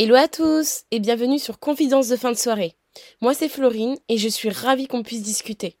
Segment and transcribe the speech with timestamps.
[0.00, 2.76] Hello à tous et bienvenue sur Confidence de fin de soirée.
[3.20, 5.76] Moi c'est Florine et je suis ravie qu'on puisse discuter.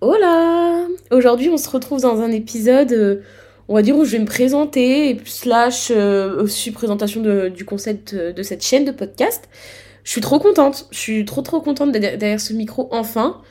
[0.00, 3.22] Hola Aujourd'hui on se retrouve dans un épisode, euh,
[3.68, 8.14] on va dire, où je vais me présenter, slash euh, aussi présentation de- du concept
[8.14, 9.48] euh, de cette chaîne de podcast.
[10.08, 13.42] Je suis trop contente, je suis trop trop contente derrière ce micro enfin.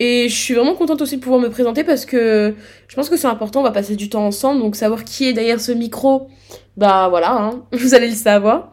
[0.00, 2.52] Et je suis vraiment contente aussi de pouvoir me présenter parce que
[2.88, 5.32] je pense que c'est important, on va passer du temps ensemble, donc savoir qui est
[5.32, 6.26] derrière ce micro,
[6.76, 8.72] bah voilà, hein, vous allez le savoir.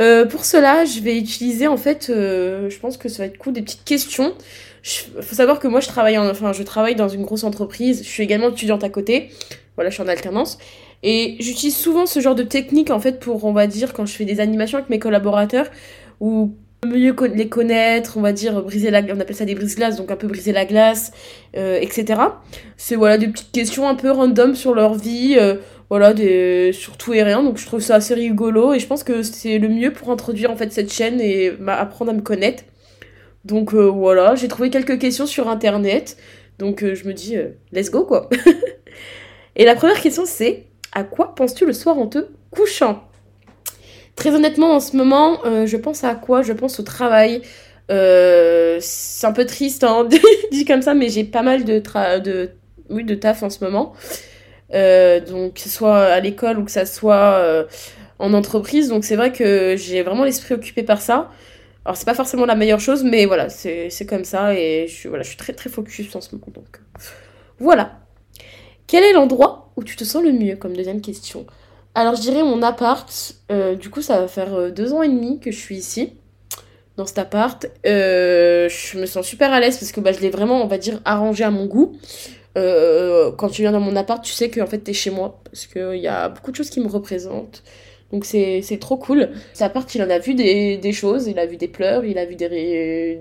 [0.00, 3.38] Euh, pour cela, je vais utiliser en fait, euh, je pense que ça va être
[3.38, 4.32] cool, des petites questions.
[5.16, 8.04] Il faut savoir que moi je travaille, en, enfin, je travaille dans une grosse entreprise,
[8.04, 9.30] je suis également étudiante à côté,
[9.74, 10.58] voilà, je suis en alternance.
[11.02, 14.12] Et j'utilise souvent ce genre de technique en fait pour, on va dire, quand je
[14.12, 15.66] fais des animations avec mes collaborateurs,
[16.22, 16.54] ou
[16.86, 20.16] mieux les connaître, on va dire briser la, on appelle ça des brise-glaces, donc un
[20.16, 21.12] peu briser la glace,
[21.56, 22.20] euh, etc.
[22.76, 25.56] C'est voilà des petites questions un peu random sur leur vie, euh,
[25.90, 27.42] voilà des sur tout et rien.
[27.42, 30.52] Donc je trouve ça assez rigolo et je pense que c'est le mieux pour introduire
[30.52, 32.62] en fait cette chaîne et bah, apprendre à me connaître.
[33.44, 36.16] Donc euh, voilà, j'ai trouvé quelques questions sur internet,
[36.60, 37.36] donc je me dis
[37.72, 38.30] let's go quoi.
[39.56, 43.02] et la première question c'est à quoi penses-tu le soir en te couchant?
[44.16, 46.42] Très honnêtement, en ce moment, euh, je pense à quoi?
[46.42, 47.42] Je pense au travail.
[47.90, 50.08] Euh, c'est un peu triste, hein,
[50.52, 51.78] dit comme ça, mais j'ai pas mal de,
[53.14, 53.94] taf en ce moment.
[54.74, 57.66] Euh, donc, que ce soit à l'école ou que ça soit
[58.18, 58.88] en entreprise.
[58.88, 61.30] Donc, c'est vrai que j'ai vraiment l'esprit occupé par ça.
[61.84, 65.24] Alors, c'est pas forcément la meilleure chose, mais voilà, c'est comme ça et je voilà,
[65.24, 66.46] je suis très très focus en ce moment.
[66.54, 66.80] Donc,
[67.58, 67.98] voilà.
[68.86, 70.56] Quel est l'endroit où tu te sens le mieux?
[70.56, 71.46] Comme deuxième question?
[71.94, 73.34] Alors, je dirais mon appart.
[73.50, 76.14] Euh, du coup, ça va faire euh, deux ans et demi que je suis ici,
[76.96, 77.66] dans cet appart.
[77.86, 80.78] Euh, je me sens super à l'aise parce que bah, je l'ai vraiment, on va
[80.78, 81.96] dire, arrangé à mon goût.
[82.54, 85.66] Quand tu viens dans mon appart, tu sais que en fait, t'es chez moi parce
[85.66, 87.62] qu'il y a beaucoup de choses qui me représentent.
[88.10, 89.30] Donc, c'est trop cool.
[89.54, 91.26] Cet appart, il en a vu des, des choses.
[91.28, 93.18] Il a vu des pleurs, il a vu des,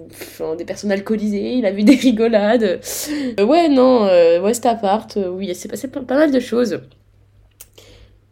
[0.57, 2.79] des personnes alcoolisées, il a vu des rigolades.
[3.39, 6.79] Ouais, non, ouais, cet appart, oui, il s'est passé pas, pas mal de choses.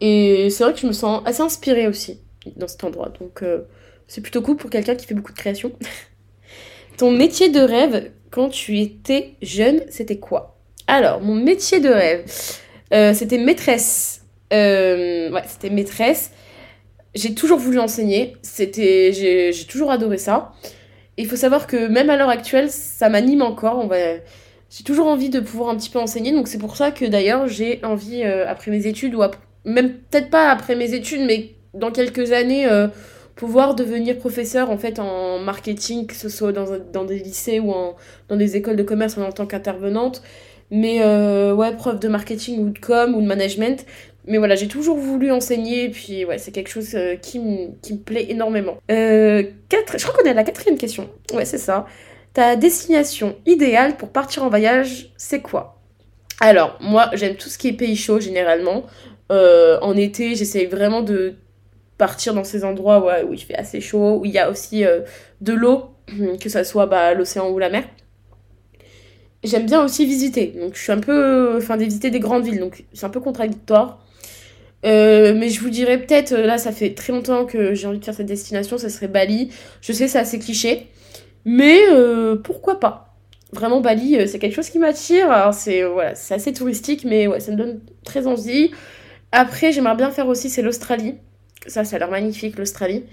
[0.00, 2.20] Et c'est vrai que je me sens assez inspirée aussi
[2.56, 3.10] dans cet endroit.
[3.20, 3.62] Donc euh,
[4.08, 5.72] c'est plutôt cool pour quelqu'un qui fait beaucoup de création.
[6.96, 10.58] Ton métier de rêve quand tu étais jeune, c'était quoi?
[10.86, 12.24] Alors, mon métier de rêve,
[12.92, 14.22] euh, c'était maîtresse.
[14.52, 16.32] Euh, ouais, c'était maîtresse.
[17.14, 18.36] J'ai toujours voulu enseigner.
[18.42, 20.52] C'était, j'ai, j'ai toujours adoré ça.
[21.16, 23.78] Il faut savoir que même à l'heure actuelle, ça m'anime encore.
[23.78, 23.96] On va,
[24.70, 26.32] j'ai toujours envie de pouvoir un petit peu enseigner.
[26.32, 30.30] Donc c'est pour ça que d'ailleurs j'ai envie, après mes études, ou ap- même peut-être
[30.30, 32.88] pas après mes études, mais dans quelques années, euh,
[33.36, 37.72] pouvoir devenir professeur en fait en marketing, que ce soit dans, dans des lycées ou
[37.72, 37.96] en,
[38.28, 40.22] dans des écoles de commerce en tant qu'intervenante.
[40.70, 43.84] Mais euh, ouais, prof de marketing ou de com ou de management.
[44.26, 47.96] Mais voilà, j'ai toujours voulu enseigner, et puis ouais, c'est quelque chose euh, qui, me-
[48.04, 48.76] plaît énormément.
[48.88, 49.46] Je
[50.02, 51.08] crois qu'on est à la quatrième question.
[51.32, 51.86] Ouais, c'est ça.
[52.34, 55.80] Ta destination idéale pour partir en voyage, c'est quoi?
[56.40, 58.84] Alors, moi, j'aime tout ce qui est pays chaud, généralement.
[59.30, 61.34] Euh, en été, j'essaye vraiment de
[61.98, 65.00] partir dans ces endroits où il fait assez chaud, où il y a aussi euh,
[65.40, 65.90] de l'eau,
[66.40, 67.84] que ça soit bah, l'océan ou la mer.
[69.42, 71.56] J'aime bien aussi visiter, donc je suis un peu...
[71.56, 74.04] Enfin, de visiter des grandes villes, donc c'est un peu contradictoire.
[74.84, 78.04] Euh, mais je vous dirais peut-être, là ça fait très longtemps que j'ai envie de
[78.04, 79.50] faire cette destination, ça serait Bali.
[79.80, 80.88] Je sais, c'est assez cliché,
[81.44, 81.78] mais
[82.42, 83.14] pourquoi pas?
[83.52, 85.30] Vraiment, Bali, c'est quelque chose qui m'attire.
[85.30, 88.70] Alors, c'est voilà, assez touristique, mais ça me donne très envie.
[89.32, 91.16] Après, j'aimerais bien faire aussi, c'est l'Australie.
[91.66, 93.04] Ça, ça a l'air magnifique, l'Australie.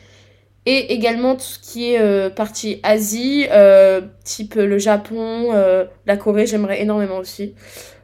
[0.66, 6.18] Et également tout ce qui est euh, partie Asie, euh, type le Japon, euh, la
[6.18, 7.56] Corée, j'aimerais énormément aussi.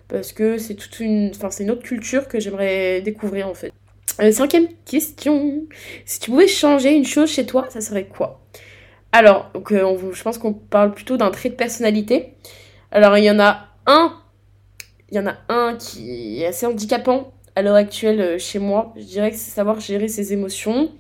[0.07, 3.73] Parce que c'est toute une, enfin, c'est une autre culture que j'aimerais découvrir en fait.
[4.22, 5.63] Euh, cinquième question.
[6.06, 8.41] Si tu pouvais changer une chose chez toi, ça serait quoi?
[9.12, 12.35] Alors, euh, je pense qu'on parle plutôt d'un trait de personnalité.
[12.91, 14.14] Alors, il y en a un,
[15.09, 18.94] il y en a un qui est assez handicapant à l'heure actuelle euh, chez moi.
[18.97, 20.91] Je dirais que c'est savoir gérer ses émotions.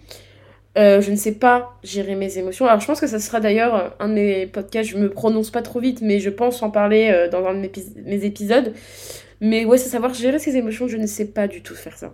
[0.77, 2.65] Euh, je ne sais pas gérer mes émotions.
[2.65, 4.89] Alors, je pense que ça sera d'ailleurs euh, un de mes podcasts.
[4.89, 7.71] Je me prononce pas trop vite, mais je pense en parler dans un de mes,
[8.05, 8.73] mes épisodes.
[9.41, 10.87] Mais ouais, c'est savoir gérer ses émotions.
[10.87, 12.13] Je ne sais pas du tout faire ça.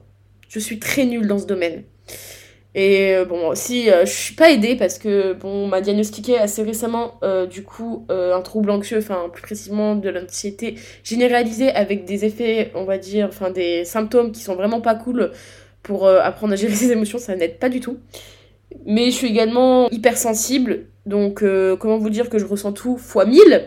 [0.49, 1.83] Je suis très nulle dans ce domaine.
[2.75, 6.37] Et euh, bon, aussi, euh, je suis pas aidée parce que, bon, on m'a diagnostiqué
[6.37, 12.05] assez récemment, euh, du coup, un trouble anxieux, enfin, plus précisément de l'anxiété généralisée avec
[12.05, 15.31] des effets, on va dire, enfin, des symptômes qui sont vraiment pas cool
[15.81, 17.97] pour apprendre à gérer ses émotions, ça n'aide pas du tout.
[18.85, 21.43] Mais je suis également hypersensible Donc,
[21.79, 23.63] comment vous dire que je ressens tout fois 1000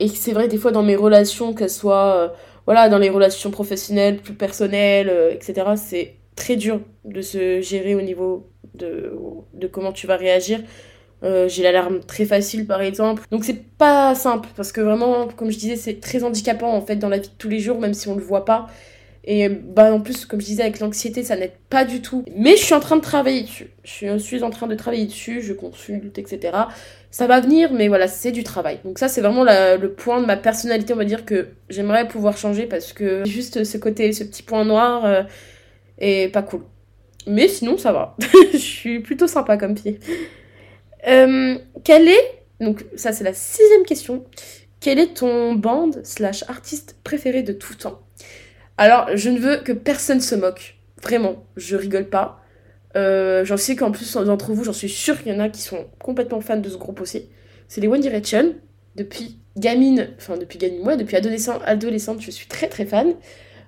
[0.00, 2.34] Et c'est vrai, des fois, dans mes relations, qu'elles soient,
[2.66, 8.00] voilà, dans les relations professionnelles, plus personnelles, etc., c'est très dur de se gérer au
[8.00, 9.12] niveau de,
[9.54, 10.60] de comment tu vas réagir.
[11.22, 13.22] j'ai l'alarme très facile par exemple.
[13.30, 16.96] Donc c'est pas simple parce que vraiment, comme je disais, c'est très handicapant en fait
[16.96, 18.68] dans la vie de tous les jours, même si on le voit pas.
[19.30, 22.24] Et bah en plus, comme je disais, avec l'anxiété, ça n'aide pas du tout.
[22.34, 23.68] Mais je suis en train de travailler dessus.
[23.84, 26.56] Je suis en train de travailler dessus, je consulte, etc.
[27.10, 28.78] Ça va venir, mais voilà, c'est du travail.
[28.84, 32.38] Donc ça, c'est vraiment le point de ma personnalité, on va dire, que j'aimerais pouvoir
[32.38, 35.22] changer parce que juste ce côté, ce petit point noir euh,
[35.98, 36.62] est pas cool.
[37.26, 38.16] Mais sinon, ça va.
[38.52, 40.00] je suis plutôt sympa comme pied.
[41.06, 44.24] Euh, quel est, donc ça c'est la sixième question,
[44.80, 48.00] quel est ton band slash artiste préféré de tout temps?
[48.76, 50.76] Alors, je ne veux que personne se moque.
[51.02, 52.40] Vraiment, je rigole pas.
[52.96, 55.60] Euh, j'en sais qu'en plus, d'entre vous, j'en suis sûre qu'il y en a qui
[55.60, 57.28] sont complètement fans de ce groupe aussi.
[57.66, 58.54] C'est les One Direction.
[58.94, 63.14] Depuis gamine, enfin depuis gamine, moi, depuis adolescent, adolescente, je suis très très fan.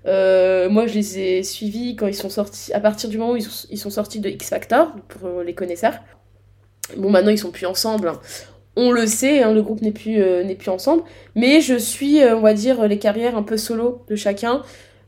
[0.06, 3.37] Euh, moi, je les ai suivis quand ils sont sortis, à partir du moment où
[3.37, 5.94] ils sont, sortis de X Factor, pour les connaisseurs.
[6.97, 8.08] Bon, maintenant, ils sont plus ensemble.
[8.08, 8.20] Hein.
[8.76, 11.02] On le sait, hein, le groupe n'est plus, euh, plus ensemble.
[11.35, 14.62] Mais je suis, on va dire, les carrières un peu solo de chacun.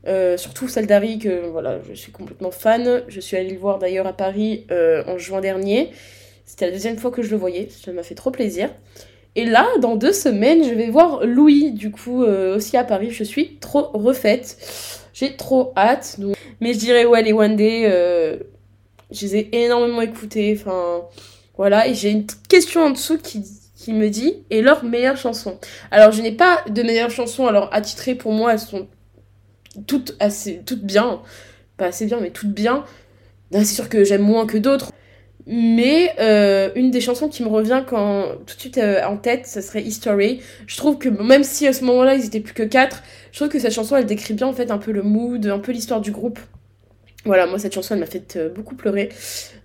[0.05, 3.03] Euh, surtout celle d'Harry, que voilà, je suis complètement fan.
[3.07, 5.91] Je suis allée le voir d'ailleurs à Paris euh, en juin dernier.
[6.45, 8.69] C'était la deuxième fois que je le voyais, ça m'a fait trop plaisir.
[9.35, 13.11] Et là, dans deux semaines, je vais voir Louis, du coup, euh, aussi à Paris.
[13.11, 14.57] Je suis trop refaite.
[15.13, 16.17] J'ai trop hâte.
[16.61, 17.83] Mais je dirais, ouais, les One Day,
[19.11, 20.57] je les ai énormément écoutés.
[20.59, 21.01] Enfin,
[21.57, 21.87] voilà.
[21.87, 23.43] Et j'ai une question en dessous qui,
[23.75, 25.57] qui me dit, et leur meilleure chanson?
[25.89, 27.47] Alors, je n'ai pas de meilleure chanson.
[27.47, 28.87] Alors, attitrées pour moi, elles sont
[29.87, 31.21] toutes assez toutes bien
[31.77, 32.85] pas assez bien mais toutes bien
[33.51, 34.91] c'est sûr que j'aime moins que d'autres
[35.45, 39.45] mais euh, une des chansons qui me revient quand tout de suite euh, en tête
[39.45, 42.63] ce serait History je trouve que même si à ce moment-là ils étaient plus que
[42.63, 45.45] quatre je trouve que cette chanson elle décrit bien en fait un peu le mood
[45.45, 46.39] un peu l'histoire du groupe
[47.25, 49.09] voilà moi cette chanson elle m'a fait euh, beaucoup pleurer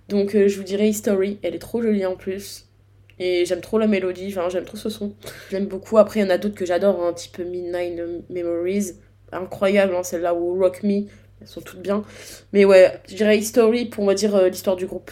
[0.09, 2.65] donc je vous dirais History elle est trop jolie en plus
[3.21, 5.13] et j'aime trop la mélodie, enfin j'aime trop ce son.
[5.51, 5.97] J'aime beaucoup.
[5.97, 7.99] Après, il y en a d'autres que j'adore, un hein, type Midnight
[8.29, 8.93] Memories
[9.33, 11.03] incroyable, hein, celle-là ou Rock Me,
[11.41, 12.03] elles sont toutes bien.
[12.53, 15.11] Mais ouais, je dirais History pour, on va dire, l'histoire du groupe.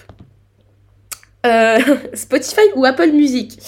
[1.45, 1.80] Euh,
[2.13, 3.60] Spotify ou Apple Music?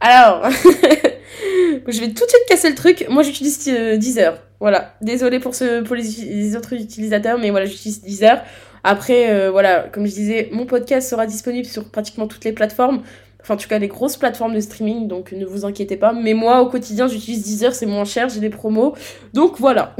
[0.00, 0.48] Alors,
[1.88, 3.06] je vais tout de suite casser le truc.
[3.08, 4.40] Moi, j'utilise euh, Deezer.
[4.60, 4.94] Voilà.
[5.00, 5.52] Désolée pour,
[5.94, 8.42] les, autres utilisateurs, mais voilà, j'utilise Deezer.
[8.82, 13.02] Après, voilà, comme je disais, mon podcast sera disponible sur pratiquement toutes les plateformes.
[13.40, 16.14] Enfin, en tout cas, les grosses plateformes de streaming, donc ne vous inquiétez pas.
[16.14, 18.94] Mais moi, au quotidien, j'utilise Deezer, c'est moins cher, j'ai des promos.
[19.34, 19.94] Donc voilà.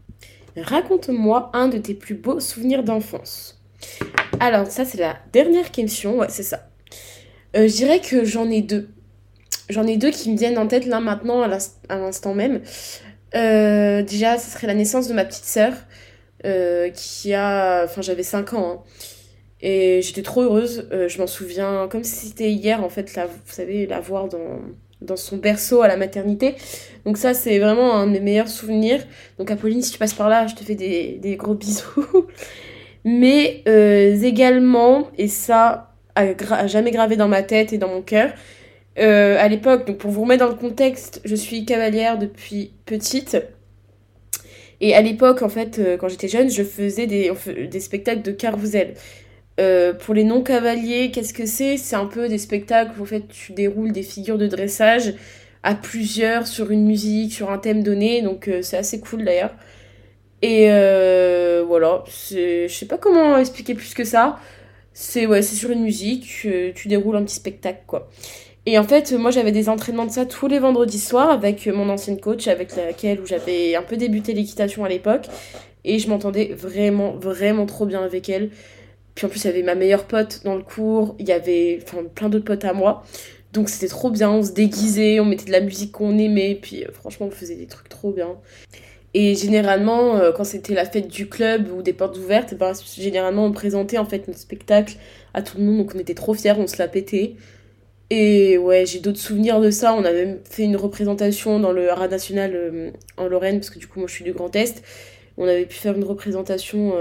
[0.56, 3.60] Raconte-moi un de tes plus beaux souvenirs d'enfance.
[4.40, 6.18] Alors, ça, c'est la dernière question.
[6.18, 6.68] Ouais, c'est ça.
[7.56, 8.88] Euh, je dirais que j'en ai deux.
[9.68, 12.62] J'en ai deux qui me viennent en tête là maintenant, à l'instant même.
[13.34, 15.72] Euh, déjà, ce serait la naissance de ma petite sœur,
[16.46, 17.82] euh, qui a.
[17.84, 18.70] Enfin, j'avais 5 ans.
[18.70, 18.82] Hein.
[19.60, 20.88] Et j'étais trop heureuse.
[20.92, 25.36] Je m'en souviens comme si c'était hier, en fait, vous savez, la voir dans, son
[25.36, 26.54] berceau à la maternité.
[27.04, 29.04] Donc ça, c'est vraiment un de mes meilleurs souvenirs.
[29.38, 32.28] Donc Apolline, si tu passes par là, je te fais des gros bisous.
[33.10, 38.32] Mais euh, également, et ça a, jamais gravé dans ma tête et dans mon cœur,
[38.98, 43.38] euh, à l'époque, donc pour vous remettre dans le contexte, je suis cavalière depuis petite.
[44.80, 47.32] Et à l'époque, en fait, quand j'étais jeune, je faisais des,
[47.70, 48.94] des spectacles de carrousel.
[49.58, 51.76] Euh, pour les non-cavaliers, qu'est-ce que c'est?
[51.78, 55.14] C'est un peu des spectacles où en fait, tu déroules des figures de dressage
[55.64, 59.52] à plusieurs sur une musique, sur un thème donné, donc euh, c'est assez cool d'ailleurs.
[60.42, 64.38] Et euh, voilà, je sais pas comment expliquer plus que ça.
[64.92, 68.08] C'est ouais, sur une musique, tu, déroules un petit spectacle quoi.
[68.66, 71.88] Et en fait, moi j'avais des entraînements de ça tous les vendredis soirs avec mon
[71.88, 75.26] ancienne coach avec laquelle j'avais un peu débuté l'équitation à l'époque
[75.84, 78.50] et je m'entendais vraiment vraiment trop bien avec elle.
[79.14, 81.80] Puis en plus, il y avait ma meilleure pote dans le cours, il y avait
[82.14, 83.02] plein d'autres potes à moi.
[83.52, 86.84] Donc c'était trop bien, on se déguisait, on mettait de la musique qu'on aimait, puis
[86.84, 88.36] euh, franchement, on faisait des trucs trop bien.
[89.18, 93.46] Et généralement, euh, quand c'était la fête du club ou des portes ouvertes, ben, généralement,
[93.46, 94.94] on présentait en fait notre spectacle
[95.34, 97.34] à tout le monde, donc on était trop fiers, on se la pétait.
[98.10, 99.92] Et ouais, j'ai d'autres souvenirs de ça.
[99.94, 103.80] On a même fait une représentation dans le Haras National euh, en Lorraine, parce que
[103.80, 104.84] du coup, moi je suis du Grand Est.
[105.36, 106.94] On avait pu faire une représentation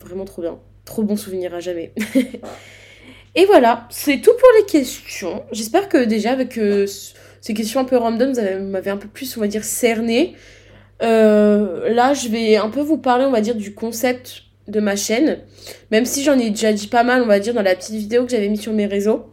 [0.00, 1.92] vraiment trop bien trop bon souvenir à jamais.
[3.36, 5.44] Et voilà, c'est tout pour les questions.
[5.52, 6.86] J'espère que déjà avec euh,
[7.40, 10.34] ces questions un peu random, vous m'avez un peu plus, on va dire, cerné.
[11.02, 14.96] Euh, là, je vais un peu vous parler, on va dire, du concept de ma
[14.96, 15.38] chaîne.
[15.90, 18.24] Même si j'en ai déjà dit pas mal, on va dire, dans la petite vidéo
[18.24, 19.26] que j'avais mise sur mes réseaux.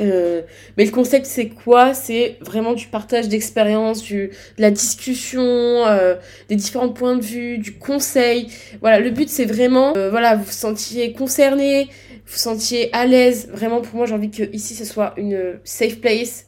[0.00, 0.42] Euh,
[0.76, 1.94] mais le concept c'est quoi?
[1.94, 6.16] C'est vraiment du partage d'expérience, du de la discussion, euh,
[6.48, 8.48] des différents points de vue, du conseil.
[8.80, 13.06] Voilà, le but c'est vraiment, euh, voilà, vous vous sentiez concerné, vous vous sentiez à
[13.06, 13.48] l'aise.
[13.52, 16.46] Vraiment pour moi j'ai envie que ici ce soit une safe place.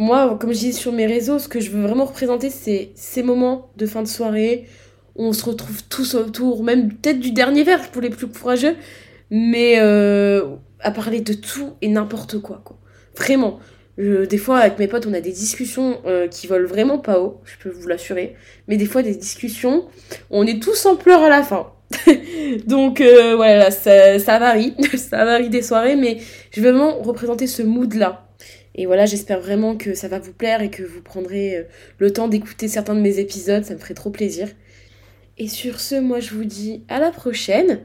[0.00, 3.22] Moi, comme je dis sur mes réseaux, ce que je veux vraiment représenter c'est ces
[3.22, 4.64] moments de fin de soirée
[5.14, 8.76] où on se retrouve tous autour, même peut-être du dernier verre pour les plus courageux,
[9.30, 12.78] mais à parler de tout et n'importe quoi, quoi.
[13.14, 13.60] Vraiment.
[13.98, 17.42] des fois, avec mes potes, on a des discussions euh, qui volent vraiment pas haut,
[17.44, 18.36] je peux vous l'assurer.
[18.68, 19.84] Mais des fois, des discussions,
[20.30, 21.72] on est tous en pleurs à la fin.
[22.66, 26.16] Donc euh, voilà, ça varie, ça varie des soirées, mais
[26.52, 28.26] je veux vraiment représenter ce mood-là.
[28.74, 31.62] Et voilà, j'espère vraiment que ça va vous plaire et que vous prendrez euh,
[31.98, 34.48] le temps d'écouter certains de mes épisodes, ça me ferait trop plaisir.
[35.38, 37.80] Et sur ce, moi je vous dis à la prochaine.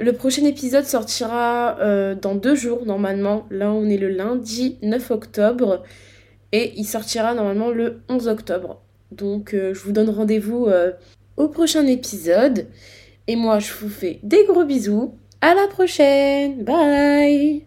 [0.00, 3.46] Le prochain épisode sortira euh, dans deux jours normalement.
[3.50, 5.82] Là on est le lundi 9 octobre
[6.52, 8.82] et il sortira normalement le 11 octobre.
[9.10, 10.68] Donc euh, je vous donne rendez-vous
[11.36, 12.68] au prochain épisode.
[13.26, 15.14] Et moi je vous fais des gros bisous.
[15.40, 16.64] À la prochaine.
[16.64, 17.66] Bye